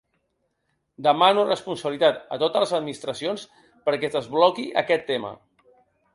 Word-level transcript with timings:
Demano 1.07 1.43
responsabilitat 1.49 2.17
a 2.21 2.39
totes 2.45 2.65
les 2.65 2.73
administracions 2.79 3.45
perquè 3.91 4.09
es 4.11 4.19
desbloqui 4.19 4.69
aquest 4.85 5.09
tema. 5.13 5.35